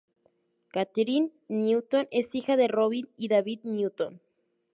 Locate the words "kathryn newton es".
0.73-2.33